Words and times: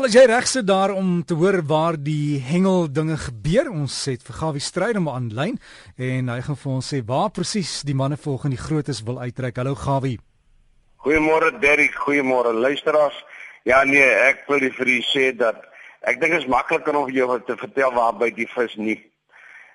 Wel 0.00 0.08
as 0.08 0.14
jy 0.16 0.22
reg 0.30 0.46
sit 0.48 0.64
daar 0.64 0.94
om 0.96 1.08
te 1.28 1.36
hoor 1.36 1.58
waar 1.68 1.96
die 2.00 2.38
hengel 2.40 2.86
dinge 2.88 3.18
gebeur, 3.20 3.66
ons 3.68 3.92
het 4.08 4.22
vir 4.24 4.36
Gawie 4.38 4.62
Strydom 4.64 5.10
aanlyn 5.12 5.58
en 6.00 6.30
hy 6.32 6.38
gaan 6.46 6.56
vir 6.56 6.70
ons 6.72 6.86
sê 6.88 7.02
waar 7.04 7.26
presies 7.36 7.82
die 7.84 7.92
manne 7.92 8.16
volgens 8.16 8.54
die 8.54 8.62
grootes 8.62 9.02
wil 9.04 9.18
uittrek. 9.20 9.60
Hallo 9.60 9.74
Gawie. 9.76 10.16
Goeiemôre 11.04 11.50
Derrick, 11.60 11.98
goeiemôre 12.00 12.54
luisteraars. 12.56 13.18
Ja 13.68 13.82
nee, 13.84 14.06
ek 14.30 14.48
wil 14.48 14.64
vir 14.78 14.88
u 14.88 14.96
sê 15.04 15.26
dat 15.36 15.68
ek 16.08 16.22
dink 16.22 16.38
is 16.38 16.48
makliker 16.48 16.96
om 16.96 17.12
jou 17.12 17.36
te 17.44 17.58
vertel 17.60 17.92
waar 17.92 18.16
by 18.16 18.30
die 18.32 18.48
vis 18.54 18.78
nie. 18.80 18.96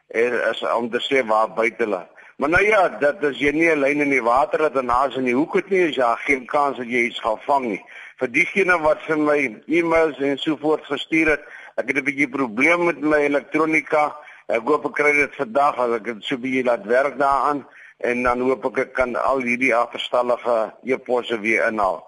En 0.09 0.39
is 0.49 0.63
om 0.73 0.89
te 0.89 1.03
sê 1.05 1.21
waar 1.21 1.53
buite 1.53 1.85
hulle. 1.85 2.01
Maar 2.41 2.49
nou 2.49 2.63
ja, 2.65 2.81
dat 2.97 3.21
as 3.23 3.37
jy 3.37 3.53
nie 3.53 3.69
'n 3.69 3.77
lyn 3.79 4.01
in 4.01 4.09
die 4.09 4.25
water 4.25 4.65
het 4.65 4.75
en 4.75 4.89
naas 4.89 5.21
in 5.21 5.29
die 5.29 5.37
hoek 5.37 5.53
het 5.61 5.69
nie, 5.69 5.85
is 5.93 6.01
jy 6.01 6.15
geen 6.25 6.45
kans 6.47 6.77
dat 6.77 6.89
jy 6.89 7.13
iets 7.13 7.21
gaan 7.21 7.37
vang 7.45 7.65
nie 7.75 7.83
vir 8.19 8.31
diegene 8.31 8.77
wat 8.83 9.01
vir 9.07 9.17
my 9.17 9.37
e-mails 9.67 10.19
en 10.23 10.37
so 10.37 10.57
voort 10.61 10.85
gestuur 10.87 11.35
het. 11.35 11.43
Ek 11.77 11.87
het 11.87 11.97
'n 11.97 12.07
bietjie 12.07 12.29
probleem 12.29 12.85
met 12.85 13.01
my 13.01 13.19
elektronika. 13.27 14.15
Ek 14.47 14.61
hoop 14.61 14.85
ek 14.85 14.93
kry 14.93 15.11
dit 15.11 15.35
vandag 15.35 15.77
as 15.77 15.91
ek 15.99 16.03
dit 16.03 16.23
so 16.23 16.37
bietjie 16.37 16.63
laat 16.63 16.85
werk 16.85 17.17
daaraan 17.17 17.65
en 17.99 18.23
dan 18.23 18.41
hoop 18.41 18.65
ek 18.65 18.77
ek 18.77 18.93
kan 18.93 19.15
al 19.15 19.39
hierdie 19.39 19.75
agterstallige 19.75 20.73
e-posse 20.83 21.39
weer 21.39 21.67
inhaal. 21.67 22.03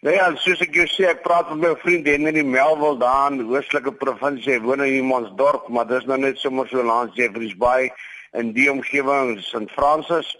Nou 0.00 0.14
ja, 0.14 0.30
soos 0.40 0.60
ek 0.64 0.72
jou 0.74 0.86
sê, 0.88 1.10
ek 1.10 1.18
praat 1.22 1.50
met 1.50 1.60
my 1.60 1.74
vriend 1.82 2.06
en 2.08 2.26
in 2.30 2.34
die 2.34 2.44
Melville 2.44 2.96
daar 2.98 3.32
in 3.32 3.42
Oostelike 3.44 3.92
provinsie. 3.92 4.54
Hy 4.54 4.60
woon 4.64 4.80
in 4.80 5.04
Monsdorp, 5.04 5.68
maar 5.68 5.84
dis 5.90 6.06
nou 6.08 6.16
net 6.16 6.38
sommer 6.40 6.68
so 6.68 6.80
langs 6.82 7.12
Jeffreys 7.18 7.52
Bay 7.60 7.90
in 8.32 8.54
die 8.56 8.70
omgewing 8.72 9.34
St. 9.44 9.68
Francis. 9.74 10.30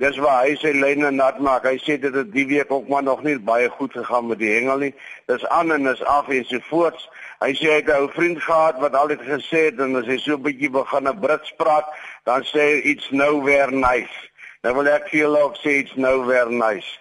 Dis 0.00 0.16
waar 0.16 0.46
hy 0.46 0.54
sy 0.56 0.70
lyne 0.72 1.10
nat 1.12 1.42
maak. 1.44 1.66
Hy 1.68 1.76
sê 1.84 1.98
dit 2.00 2.14
het 2.16 2.28
die 2.32 2.46
week 2.48 2.70
ook 2.72 2.86
maar 2.88 3.02
nog 3.04 3.20
nie 3.20 3.34
baie 3.36 3.68
goed 3.68 3.92
gegaan 3.92 4.30
met 4.30 4.38
die 4.40 4.48
hengel 4.48 4.80
nie. 4.86 4.94
Dis 5.28 5.42
aan 5.52 5.74
en 5.74 5.90
is 5.90 6.00
af 6.08 6.30
en 6.32 6.46
so 6.48 6.62
voort. 6.70 7.02
Hy 7.44 7.50
sê 7.58 7.68
hy 7.68 7.74
het 7.82 7.90
'n 7.92 7.98
ou 8.00 8.08
vriend 8.14 8.40
gehad 8.40 8.78
wat 8.80 8.96
altyd 8.96 9.20
gesê 9.28 9.66
het 9.68 9.80
en 9.80 9.96
as 10.00 10.08
hy 10.08 10.16
so 10.16 10.38
'n 10.38 10.42
bietjie 10.42 10.70
begin 10.72 11.08
'n 11.08 11.20
Brits 11.20 11.52
praat, 11.56 11.84
dan 12.24 12.40
sê 12.44 12.60
hy 12.60 12.80
iets 12.92 13.10
nou 13.10 13.44
weer 13.44 13.72
nice. 13.72 14.16
Nou 14.62 14.74
wil 14.74 14.88
ek 14.88 15.08
vir 15.10 15.20
julle 15.20 15.42
ook 15.42 15.56
sê 15.56 15.70
iets 15.84 15.94
nou 15.96 16.24
weer 16.26 16.48
nice. 16.48 16.98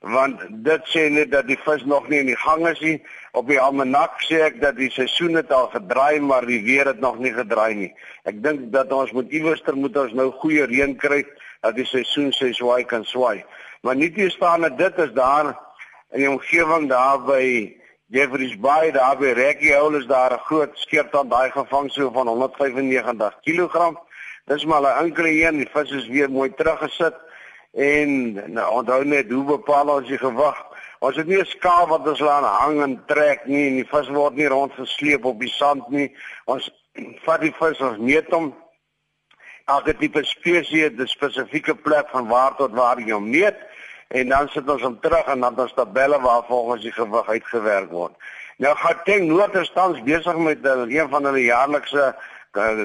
Want 0.00 0.40
dit 0.64 0.82
sê 0.88 1.10
net 1.10 1.30
dat 1.30 1.46
die 1.46 1.58
vis 1.64 1.84
nog 1.84 2.08
nie 2.08 2.18
in 2.18 2.26
die 2.26 2.36
gang 2.46 2.68
is 2.68 2.80
nie. 2.80 3.02
Op 3.32 3.48
die 3.48 3.60
almanak 3.60 4.22
sê 4.24 4.40
ek 4.40 4.60
dat 4.60 4.76
die 4.76 4.90
seisoen 4.90 5.34
het 5.34 5.52
al 5.52 5.68
gedraai, 5.68 6.20
maar 6.20 6.46
die 6.46 6.64
weer 6.64 6.86
het 6.86 7.00
nog 7.00 7.18
nie 7.18 7.32
gedraai 7.32 7.74
nie. 7.74 7.94
Ek 8.24 8.42
dink 8.42 8.72
dat 8.72 8.92
ons 8.92 9.12
moet 9.12 9.30
iewerster 9.30 9.76
moet 9.76 9.96
ons 9.96 10.12
nou 10.12 10.30
goeie 10.30 10.64
reën 10.64 10.96
kry 10.96 11.26
dat 11.60 11.74
die 11.74 11.86
seisoen 11.86 12.32
sy 12.32 12.52
swaai 12.52 12.84
kan 12.84 13.04
swaai. 13.04 13.44
Maar 13.82 13.96
nie 13.96 14.10
te 14.12 14.30
staan 14.30 14.60
dat 14.60 14.78
dit 14.78 14.98
is 14.98 15.12
daar 15.12 15.54
in 16.10 16.22
die 16.22 16.30
omgewing 16.30 16.88
daar 16.88 17.20
by 17.24 17.44
Jeffreys 18.06 18.56
Bay 18.56 18.90
daar 18.90 19.18
by 19.20 19.34
Rekkie 19.36 19.74
Hole 19.74 19.98
is 19.98 20.06
daar 20.06 20.32
'n 20.32 20.46
groot 20.48 20.78
skeeptand 20.78 21.30
daai 21.30 21.50
gevang 21.50 21.90
so 21.90 22.10
van 22.10 22.26
195 22.26 23.40
kg. 23.44 23.94
Dis 24.46 24.64
maar 24.64 24.82
'n 24.82 25.04
enkele 25.04 25.30
een, 25.44 25.56
die 25.56 25.68
vis 25.72 25.90
is 25.90 26.06
weer 26.06 26.30
mooi 26.30 26.54
teruggesit 26.54 27.14
en 27.72 28.32
nou 28.52 28.72
onthou 28.72 29.04
net 29.04 29.30
hoe 29.30 29.44
bepaal 29.44 29.88
ons 29.88 30.08
die 30.08 30.18
gewig. 30.18 30.56
Ons 30.98 31.16
het 31.16 31.26
nie 31.26 31.38
'n 31.38 31.44
skaal 31.44 31.86
wat 31.86 32.08
ons 32.08 32.20
laat 32.20 32.44
hang 32.44 32.82
en 32.82 33.02
trek 33.06 33.46
nie 33.46 33.68
en 33.68 33.74
die 33.74 33.88
vis 33.88 34.08
word 34.08 34.34
nie 34.34 34.48
rondgesleep 34.48 35.24
op 35.24 35.40
die 35.40 35.52
sand 35.52 35.88
nie. 35.88 36.16
Ons 36.44 36.70
vat 37.26 37.40
die 37.40 37.54
vis 37.58 37.80
ons 37.80 37.98
meet 37.98 38.30
hom 38.30 38.54
elke 39.68 39.94
tipe 39.96 40.24
spesies 40.24 40.82
het 40.82 41.00
'n 41.00 41.06
spesifieke 41.06 41.74
plek 41.74 42.08
van 42.10 42.28
waar 42.28 42.54
tot 42.56 42.72
waar 42.72 43.00
jy 43.00 43.12
hom 43.12 43.30
meet 43.30 43.56
en 44.08 44.28
dan 44.28 44.48
sit 44.48 44.70
ons 44.70 44.82
hom 44.82 45.00
terug 45.00 45.26
en 45.26 45.40
dan 45.40 45.58
ons 45.58 45.74
tabelle 45.74 46.20
waar 46.20 46.44
volgens 46.48 46.82
die 46.82 46.92
gewig 46.92 47.28
uitgewerk 47.28 47.90
word. 47.90 48.14
Nou 48.56 48.76
gaan 48.76 49.02
Teng 49.04 49.26
Noorderstands 49.26 50.02
besig 50.02 50.36
met 50.36 50.64
een 50.64 51.08
van 51.08 51.24
hulle 51.24 51.42
jaarlikse 51.42 52.16
eh, 52.52 52.78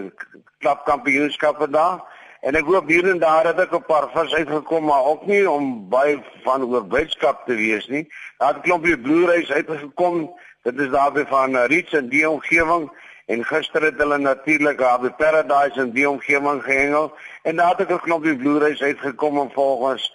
klapkampioenskappe 0.60 1.70
daar. 1.70 2.04
En 2.42 2.56
ek 2.56 2.68
hoop 2.68 2.88
hier 2.88 3.08
en 3.10 3.20
daar 3.20 3.46
het 3.46 3.60
ek 3.60 3.72
'n 3.72 3.86
paar 3.88 4.10
vis 4.14 4.34
uitgekom 4.34 4.84
maar 4.86 5.04
ook 5.04 5.26
nie 5.26 5.50
om 5.50 5.90
baie 5.90 6.20
van 6.44 6.64
oorwydskap 6.64 7.46
te 7.46 7.56
wees 7.56 7.88
nie. 7.88 8.08
Daar 8.38 8.54
het 8.54 8.58
'n 8.58 8.68
klompie 8.68 9.00
bloereis 9.00 9.52
uitgekom. 9.52 10.36
Dit 10.64 10.80
is 10.80 10.90
daar 10.90 11.12
by 11.12 11.26
van 11.26 11.56
Rich 11.58 11.94
en 11.94 12.10
die 12.10 12.30
omgewing 12.30 12.92
En 13.26 13.46
gister 13.46 13.82
het 13.82 13.98
hulle 13.98 14.18
natuurlik 14.18 14.78
by 14.78 15.10
Paradise 15.18 15.80
in 15.80 15.92
die 15.96 16.10
omgewing 16.10 16.64
gehengel 16.64 17.14
en 17.44 17.56
daar 17.56 17.78
het 17.78 17.88
ek 17.88 17.92
'n 17.92 18.06
knoppie 18.08 18.36
bloereis 18.36 18.82
uitgekom 18.82 19.40
en 19.40 19.52
volgens 19.52 20.12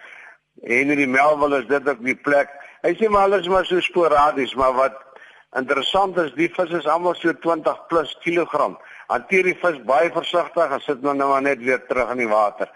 Henry 0.63 1.07
Melville 1.07 1.59
is 1.59 1.67
dit 1.67 1.89
ook 1.89 2.05
die 2.05 2.17
plek. 2.17 2.51
Hy 2.83 2.95
sê 2.95 3.09
maar 3.09 3.29
alles 3.29 3.49
maar 3.49 3.65
so 3.65 3.81
sporadies, 3.81 4.55
maar 4.55 4.73
wat 4.73 4.97
interessant 5.57 6.17
is, 6.19 6.33
die 6.35 6.51
vis 6.55 6.71
is 6.71 6.87
almal 6.87 7.15
so 7.15 7.33
20 7.33 7.87
plus 7.89 8.17
kilogram. 8.23 8.79
Hanteer 9.07 9.43
die 9.43 9.59
vis 9.63 9.79
baie 9.89 10.11
versigtig 10.13 10.71
en 10.71 10.81
sit 10.81 11.05
hom 11.05 11.17
nou 11.17 11.29
maar 11.31 11.43
net 11.43 11.63
weer 11.65 11.81
terug 11.87 12.11
in 12.11 12.23
die 12.25 12.29
water. 12.29 12.69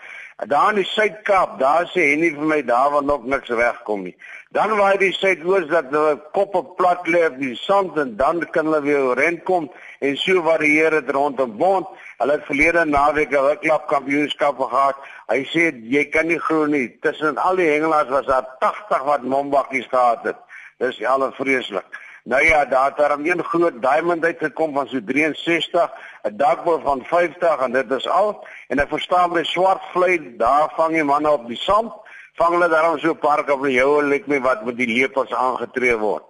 Daar 0.47 0.73
in 0.73 0.81
die 0.81 0.89
Suid-Kaap, 0.91 1.59
daar 1.61 1.85
sê 1.87 2.09
Henny 2.11 2.33
vir 2.35 2.47
my 2.51 2.57
daar 2.67 2.91
waar 2.91 3.05
nog 3.07 3.27
niks 3.31 3.51
regkom 3.55 4.01
nie. 4.09 4.15
Dan 4.51 4.73
waai 4.75 4.99
die 4.99 5.13
Suidoos 5.15 5.69
dat 5.71 5.93
hulle 5.95 6.17
koppe 6.35 6.65
plat 6.77 7.07
lê 7.07 7.21
op 7.29 7.37
die 7.39 7.55
sand 7.61 7.99
en 8.03 8.17
dan 8.19 8.43
kan 8.51 8.67
hulle 8.67 8.81
weer 8.83 9.15
rent 9.21 9.45
kom 9.47 9.69
en 10.03 10.17
so 10.19 10.43
varieer 10.43 10.97
dit 10.99 11.13
rondom 11.15 11.55
Bond. 11.61 11.87
Hulle 12.19 12.35
het 12.41 12.49
verlede 12.51 12.85
naweek 12.85 13.31
'n 13.31 13.59
klap 13.63 13.87
kampioenskap 13.89 14.59
gehad. 14.59 14.97
Hy 15.31 15.45
sê 15.55 15.71
jy 15.95 16.05
kan 16.11 16.27
nie 16.27 16.39
glo 16.39 16.67
nie, 16.67 16.89
tussen 17.01 17.39
al 17.39 17.57
die 17.57 17.71
hengelaars 17.71 18.11
was 18.11 18.27
daar 18.27 18.47
80 18.59 19.03
wat 19.03 19.23
mombakkies 19.23 19.87
gehad 19.87 20.25
het. 20.25 20.37
Dis 20.79 21.05
al 21.05 21.33
vreeslik. 21.33 21.87
Nou 22.25 22.45
ja, 22.45 22.65
daar 22.65 22.85
het 22.85 22.97
daar 22.97 23.19
'n 23.19 23.43
groot 23.43 23.83
diamond 23.83 24.25
uitgekom 24.25 24.75
van 24.75 24.87
so 24.89 24.99
63, 25.05 25.91
'n 26.23 26.37
dakboor 26.37 26.81
van 26.81 27.05
50 27.05 27.59
en 27.59 27.73
dit 27.73 27.91
is 27.91 28.09
al. 28.09 28.47
En 28.69 28.79
ek 28.79 28.89
verstaan 28.89 29.33
by 29.33 29.43
swart 29.43 29.83
vlei, 29.93 30.37
daar 30.37 30.73
vang 30.77 30.93
die 30.93 31.05
manne 31.05 31.31
op 31.31 31.47
die 31.49 31.57
sand, 31.57 31.93
vang 32.35 32.51
hulle 32.51 32.69
daarom 32.69 32.99
so 32.99 33.11
'n 33.11 33.19
park 33.19 33.51
op 33.51 33.63
die 33.63 33.73
joue 33.73 34.03
lyk 34.03 34.27
my 34.27 34.41
wat 34.41 34.65
met 34.65 34.77
die 34.77 34.87
lepels 34.87 35.35
aangetree 35.35 35.99
word. 35.99 36.23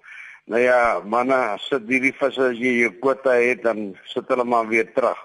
Nou 0.45 0.63
ja, 0.63 1.01
manne, 1.05 1.55
sit 1.57 1.83
hierdie 1.89 2.15
visse 2.17 2.43
as 2.43 2.57
jy 2.57 2.73
jou 2.81 2.91
kwota 2.91 3.31
het, 3.31 3.63
dan 3.63 3.99
sit 4.05 4.29
hulle 4.29 4.45
maar 4.45 4.69
weer 4.69 4.93
terug. 4.93 5.19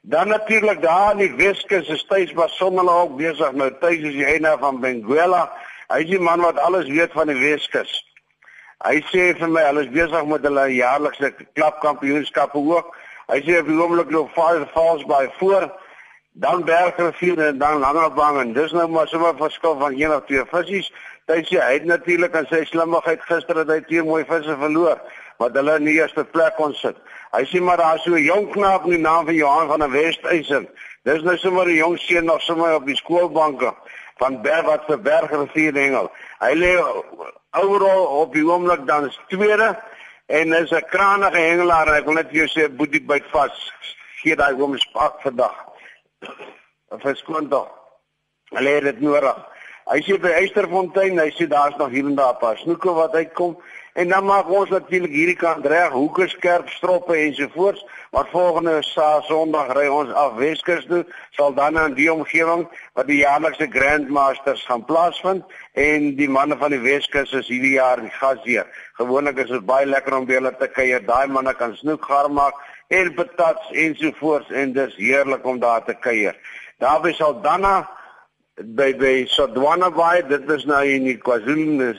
Dan 0.00 0.28
natuurlik 0.28 0.82
daar 0.82 1.12
in 1.12 1.18
die 1.18 1.34
Weskus 1.34 1.88
is 1.88 2.04
Tuis 2.04 2.32
Basonnele 2.32 2.90
ook 2.90 3.16
besig 3.16 3.52
nou 3.52 3.70
Tuis 3.80 3.98
is 3.98 4.12
die 4.12 4.24
eienaar 4.24 4.58
van 4.58 4.80
Benguela. 4.80 5.52
Hy 5.88 5.98
is 5.98 6.10
die 6.10 6.18
man 6.18 6.40
wat 6.40 6.58
alles 6.58 6.86
weet 6.86 7.12
van 7.12 7.26
die 7.26 7.38
Weskus. 7.38 8.11
Hy 8.82 8.98
sê 9.12 9.28
vir 9.38 9.48
my 9.48 9.62
hulle 9.68 9.84
is 9.84 9.92
besig 9.94 10.26
met 10.26 10.42
hulle 10.42 10.66
jaarlikse 10.74 11.32
klapkampioenskappe 11.54 12.58
ook. 12.58 12.96
Hy 13.30 13.38
sê 13.46 13.60
op 13.60 13.68
die 13.70 13.78
oomblik 13.78 14.10
loop 14.10 14.32
Fire 14.34 14.66
Falls 14.74 15.04
by 15.06 15.28
voor, 15.38 15.68
dan 16.32 16.64
Bergrivier 16.64 17.38
en 17.46 17.58
dan 17.58 17.78
Langebang 17.78 18.40
en 18.40 18.52
dis 18.56 18.72
nou 18.72 18.88
maar 18.88 19.08
sommer 19.08 19.36
verskil 19.38 19.78
van 19.78 19.94
een 19.94 20.14
of 20.14 20.24
twee 20.26 20.44
visse. 20.50 20.90
Hy 21.30 21.40
sê 21.46 21.60
hy 21.62 21.72
het 21.76 21.84
natuurlik 21.86 22.34
aan 22.36 22.48
sy 22.50 22.64
slimmigheid 22.68 23.22
gister 23.28 23.60
het 23.62 23.70
hy 23.70 23.78
twee 23.86 24.02
mooi 24.02 24.24
visse 24.28 24.56
verloor 24.64 24.98
wat 25.38 25.54
hulle 25.58 25.76
in 25.78 25.86
die 25.86 25.98
eerste 26.00 26.24
plek 26.34 26.58
kon 26.58 26.74
sit. 26.74 26.98
Hy 27.36 27.44
sê 27.48 27.62
maar 27.62 27.78
daar 27.78 28.00
so 28.02 28.16
'n 28.16 28.24
jong 28.24 28.50
knaap 28.52 28.84
met 28.84 28.96
die 28.96 29.04
naam 29.04 29.24
van 29.24 29.34
Johan 29.34 29.68
van 29.68 29.80
der 29.80 29.90
Westhuizen. 29.90 30.68
Dis 31.04 31.22
nou 31.22 31.36
sommer 31.36 31.66
'n 31.66 31.76
jong 31.76 31.98
seun 31.98 32.24
nog 32.24 32.42
sommer 32.42 32.74
op 32.74 32.86
die 32.86 32.96
skoolbanke 32.96 33.74
van 34.18 34.42
Berg 34.42 34.66
wat 34.66 34.82
se 34.88 34.98
Bergrivier 34.98 35.74
hengel. 35.74 36.10
Hy 36.38 36.52
lê 36.54 36.72
oral 37.60 38.04
op 38.04 38.32
die 38.32 38.44
oomblik 38.44 38.86
dan 38.86 39.06
is 39.06 39.20
tweede 39.28 39.76
en 40.26 40.52
is 40.52 40.70
'n 40.70 40.88
kranige 40.90 41.38
hengelaar 41.38 41.88
en 41.88 41.94
ek 41.94 42.04
wil 42.04 42.14
net 42.14 42.28
vir 42.28 42.46
jou 42.46 42.48
sê 42.48 42.76
boetie 42.76 43.04
byt 43.06 43.26
vas. 43.32 43.72
Gee 44.22 44.36
daai 44.36 44.54
oom 44.54 44.78
spak 44.78 45.20
vandag 45.22 45.54
verskoon 47.00 47.48
tog 47.48 47.68
hulle 48.52 48.68
het 48.68 48.84
dit 48.84 49.00
nodig. 49.00 49.36
Hy 49.90 50.00
sê 50.06 50.18
by 50.20 50.28
Eysterfontein 50.28 51.18
hy 51.18 51.30
sê 51.34 51.46
daar's 51.48 51.76
nog 51.76 51.90
hier 51.90 52.06
en 52.06 52.14
daar 52.14 52.34
'n 52.34 52.38
paar 52.38 52.58
snoeke 52.58 52.92
wat 52.92 53.14
uitkom 53.14 53.56
En 53.92 54.08
dan 54.08 54.24
maak 54.24 54.48
ons 54.48 54.70
natuurlik 54.72 55.12
hierdie 55.12 55.36
kant 55.36 55.66
reg, 55.68 55.92
hoeke 55.92 56.28
skerp, 56.28 56.68
stroppe 56.68 57.16
ensovoorts. 57.16 57.84
Maar 58.12 58.28
volgende 58.30 58.78
Sondag 59.28 59.72
ry 59.76 59.86
ons 59.88 60.12
af 60.12 60.34
Weskus 60.36 60.84
toe, 60.88 61.02
sal 61.36 61.54
dan 61.54 61.78
in 61.80 61.94
die 61.96 62.08
omgewing 62.12 62.66
waar 62.92 63.06
die 63.08 63.20
jaarlikse 63.20 63.68
Grandmasters 63.72 64.64
gaan 64.68 64.84
plaasvind 64.84 65.44
en 65.72 66.10
die 66.16 66.28
manne 66.28 66.56
van 66.60 66.72
die 66.72 66.80
Weskus 66.80 67.32
is 67.32 67.48
hierdie 67.48 67.76
jaar 67.78 68.00
die 68.00 68.12
gasheer. 68.12 68.68
Gewoonlik 69.00 69.40
is 69.44 69.52
dit 69.52 69.64
baie 69.64 69.88
lekker 69.88 70.16
om 70.18 70.28
by 70.28 70.36
hulle 70.40 70.52
te 70.60 70.68
kuier. 70.68 71.04
Daai 71.08 71.26
manne 71.32 71.54
kan 71.56 71.76
snoek 71.76 72.04
gaar 72.04 72.28
maak 72.32 72.60
en 72.92 73.14
patats 73.16 73.72
ensovoorts 73.86 74.52
en 74.52 74.76
dis 74.76 74.96
heerlik 75.00 75.44
om 75.48 75.60
daar 75.60 75.84
te 75.84 75.96
kuier. 75.96 76.36
Daarby 76.84 77.12
sal 77.16 77.40
dan 77.40 77.64
by 78.60 78.92
by 78.92 79.24
Sodwana 79.32 79.88
Bay, 79.88 80.20
dit 80.28 80.50
is 80.52 80.66
nou 80.68 80.82
in 80.84 81.06
die 81.08 81.16
KwaZulu 81.16 81.94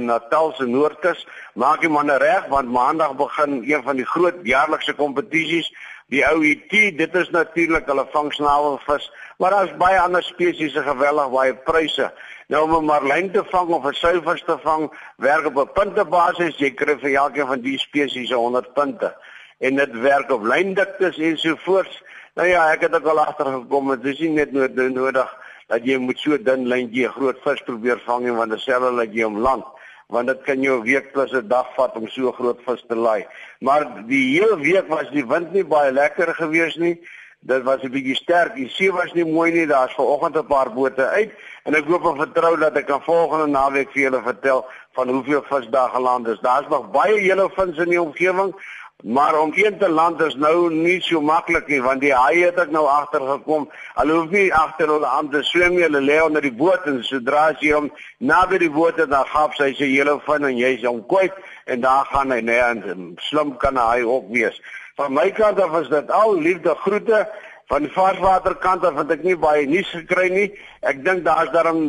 Natal 0.00 0.54
se 0.56 0.64
noordkus, 0.64 1.26
maak 1.52 1.82
die 1.84 1.90
manne 1.92 2.16
reg 2.22 2.46
want 2.48 2.70
maandag 2.72 3.12
begin 3.18 3.60
een 3.60 3.82
van 3.84 4.00
die 4.00 4.06
groot 4.08 4.38
jaarlikse 4.48 4.94
kompetisies, 4.96 5.68
die 6.08 6.22
OUT, 6.24 6.72
dit 6.72 7.14
is 7.20 7.28
natuurlik 7.30 7.84
hulle 7.92 8.06
vangsnavelvis, 8.14 9.10
maar 9.36 9.52
daar's 9.52 9.74
baie 9.76 9.98
ander 10.00 10.24
spesies 10.24 10.72
se 10.72 10.82
geweldig 10.82 11.28
baie 11.34 11.54
pryse. 11.66 12.08
Nou 12.48 12.62
om 12.64 12.76
'n 12.78 12.88
marlyn 12.88 13.30
te 13.32 13.44
vang 13.50 13.68
of 13.68 13.84
'n 13.84 13.92
suiwers 13.92 14.44
te 14.44 14.56
vang, 14.62 14.88
werk 15.16 15.46
op 15.46 15.58
'n 15.60 15.72
puntebasis. 15.74 16.56
Jy 16.56 16.70
kry 16.70 16.96
vir 16.98 17.14
elkeen 17.14 17.46
van 17.46 17.60
die 17.60 17.78
spesies 17.78 18.32
100 18.32 18.72
punte. 18.72 19.14
En 19.58 19.76
dit 19.76 20.00
werk 20.00 20.30
op 20.30 20.42
lyndiktes 20.42 21.18
en 21.18 21.36
so 21.36 21.56
voort. 21.56 22.02
Nou 22.34 22.48
ja, 22.48 22.72
ek 22.72 22.80
het 22.80 22.94
ook 22.94 23.06
al 23.06 23.20
agtergekom, 23.20 24.00
dit 24.00 24.14
is 24.14 24.18
nie 24.18 24.30
net 24.30 24.52
nodig 24.74 25.36
dat 25.68 25.84
jy 25.84 25.96
moet 25.98 26.18
so 26.18 26.36
dun 26.38 26.66
lyntjie 26.66 27.06
'n 27.06 27.16
groot 27.16 27.38
vis 27.44 27.62
probeer 27.62 28.00
vang 28.06 28.26
en 28.26 28.36
want 28.36 28.50
dieselfde 28.50 28.96
dat 28.96 29.14
jy 29.14 29.24
hom 29.24 29.38
land 29.38 29.64
want 30.08 30.30
dit 30.30 30.42
kan 30.46 30.62
jou 30.64 30.80
week 30.82 31.12
plus 31.12 31.32
'n 31.32 31.48
dag 31.48 31.68
vat 31.76 31.96
om 31.96 32.08
so 32.08 32.32
groot 32.32 32.60
vis 32.66 32.84
te 32.88 32.96
laai. 32.96 33.26
Maar 33.60 34.06
die 34.06 34.24
hele 34.38 34.56
week 34.56 34.88
was 34.88 35.10
die 35.10 35.26
wind 35.26 35.52
nie 35.52 35.64
baie 35.64 35.92
lekker 35.92 36.34
gewees 36.34 36.76
nie. 36.76 37.00
Dit 37.40 37.62
was 37.62 37.82
'n 37.82 37.90
bietjie 37.90 38.14
sterk. 38.14 38.54
Die 38.54 38.68
see 38.68 38.92
was 38.92 39.12
nie 39.12 39.24
mooi 39.24 39.52
nie. 39.52 39.66
Daar's 39.66 39.94
vanoggend 39.94 40.36
'n 40.36 40.46
paar 40.46 40.72
bote 40.72 41.06
uit 41.08 41.30
en 41.64 41.74
ek 41.74 41.84
hoop 41.84 42.04
en 42.04 42.16
vertrou 42.16 42.56
dat 42.58 42.76
ek 42.76 42.86
kan 42.86 43.02
volgende 43.02 43.46
naweek 43.46 43.90
vir 43.92 44.02
julle 44.02 44.22
vertel 44.22 44.66
van 44.92 45.08
hoeveel 45.08 45.42
vis 45.42 45.68
daar 45.70 45.90
geland 45.90 46.26
is. 46.26 46.40
Daar's 46.40 46.68
nog 46.68 46.90
baie 46.90 47.20
hele 47.20 47.50
vins 47.50 47.78
in 47.78 47.88
die 47.88 48.02
omgewing. 48.02 48.54
Maar 49.04 49.40
om 49.40 49.52
een 49.54 49.78
te 49.78 49.88
land 49.88 50.20
is 50.20 50.34
nou 50.34 50.74
nie 50.74 51.00
so 51.00 51.20
maklik 51.20 51.68
nie 51.70 51.78
want 51.82 52.00
die 52.02 52.10
haai 52.10 52.40
het 52.42 52.56
ek 52.58 52.72
nou 52.74 52.82
agtergekom. 52.90 53.68
Hulle 53.94 54.16
hoef 54.16 54.32
nie 54.34 54.48
agter 54.54 54.90
hulle 54.90 55.06
aan 55.06 55.28
te 55.30 55.42
swem 55.46 55.76
nie. 55.76 55.84
Hulle 55.84 56.00
lê 56.02 56.16
onder 56.24 56.42
die 56.42 56.54
boot 56.62 56.88
en 56.90 56.98
sodra 57.06 57.44
as 57.52 57.62
jy 57.62 57.76
hom 57.76 57.86
naby 58.18 58.58
die 58.58 58.72
boot 58.74 58.98
het, 58.98 59.12
dan 59.12 59.30
gap 59.30 59.54
sy 59.54 59.70
sy 59.78 59.86
hele 59.92 60.16
van 60.26 60.48
en 60.50 60.58
jy's 60.58 60.82
hom 60.82 61.04
kwyt 61.06 61.38
en 61.70 61.86
daar 61.86 62.10
gaan 62.10 62.34
hy 62.34 62.40
nee 62.42 62.58
en 62.58 63.14
slim 63.28 63.54
kan 63.62 63.78
hy 63.78 64.02
ook 64.02 64.34
wees. 64.34 64.58
Van 64.98 65.14
my 65.14 65.30
kant 65.30 65.62
af 65.62 65.78
is 65.78 65.94
dit 65.94 66.10
al 66.10 66.34
liefde 66.34 66.74
groete 66.82 67.22
van 67.70 67.86
die 67.86 67.94
varswaterkant 67.94 68.82
af 68.82 68.98
het 68.98 69.14
ek 69.14 69.22
nie 69.22 69.38
baie 69.38 69.66
nuus 69.70 69.94
gekry 69.94 70.26
nie. 70.34 70.48
Ek 70.82 71.04
dink 71.06 71.22
daar's 71.22 71.54
daarom 71.54 71.84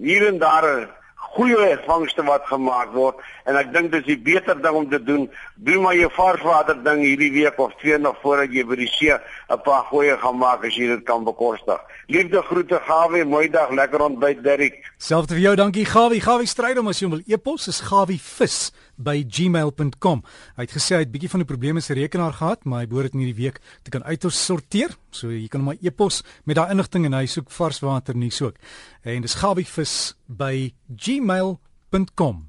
hier 0.00 0.30
en 0.32 0.40
daar 0.40 0.88
goeie 1.34 1.78
vangste 1.86 2.22
wat 2.26 2.46
gemaak 2.46 2.92
word 2.94 3.20
en 3.44 3.58
ek 3.60 3.72
dink 3.74 3.92
dis 3.92 4.04
die 4.06 4.18
beter 4.18 4.56
ding 4.62 4.78
om 4.78 4.86
te 4.90 5.00
doen. 5.02 5.26
Doen 5.66 5.82
maar 5.82 5.96
jou 5.98 6.10
varswater 6.14 6.78
ding 6.84 7.02
hierdie 7.02 7.32
week 7.34 7.58
of 7.58 7.74
twee 7.82 7.98
nog 7.98 8.16
voordat 8.22 8.54
jy 8.54 8.64
by 8.64 8.78
die 8.80 8.90
see 8.90 9.12
'n 9.12 9.60
paar 9.64 9.84
goeie 9.90 10.16
gaan 10.16 10.38
maak 10.38 10.64
as 10.64 10.76
jy 10.76 10.86
dit 10.86 11.04
kan 11.04 11.24
bekostig. 11.24 11.80
Liefde 12.06 12.42
groete 12.42 12.80
Gawie, 12.86 13.24
mooi 13.24 13.48
dag, 13.50 13.70
lekker 13.70 14.00
ontbyt 14.00 14.42
Derrick. 14.42 14.92
Selfs 14.98 15.32
vir 15.32 15.40
jou, 15.40 15.54
dankie 15.56 15.84
Gawie. 15.84 16.20
Gawie 16.20 16.46
stryd 16.46 16.78
om 16.78 16.88
as 16.88 17.00
jy 17.00 17.08
wil 17.08 17.22
e-pos 17.26 17.68
is 17.68 17.80
gawievis 17.80 18.72
by 18.96 19.24
gmail.com. 19.28 20.22
Hy 20.56 20.66
het 20.66 20.74
gesê 20.74 20.98
hy 20.98 21.04
het 21.04 21.12
bietjie 21.12 21.30
van 21.30 21.40
'n 21.40 21.50
probleem 21.50 21.74
met 21.74 21.84
sy 21.84 21.94
rekenaar 21.94 22.32
gehad, 22.32 22.64
maar 22.64 22.80
hy 22.80 22.86
behoort 22.86 23.12
dit 23.12 23.14
in 23.14 23.26
hierdie 23.26 23.42
week 23.42 23.60
te 23.82 23.90
kan 23.90 24.02
uitsorteer. 24.04 24.96
So 25.10 25.30
jy 25.30 25.48
kan 25.48 25.60
hom 25.60 25.66
maar 25.66 25.82
e-pos 25.82 26.22
met 26.44 26.56
daai 26.56 26.70
inligting 26.70 27.06
en 27.06 27.12
hy 27.12 27.26
soek 27.26 27.50
varswater 27.50 28.14
nie 28.16 28.30
soek. 28.30 28.56
En 29.02 29.22
dis 29.22 29.34
gawievis 29.34 30.14
by 30.26 30.72
gmail.com. 30.96 32.48